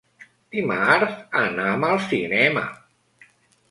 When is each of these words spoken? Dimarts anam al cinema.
Dimarts 0.55 1.21
anam 1.43 1.87
al 1.93 2.03
cinema. 2.09 2.69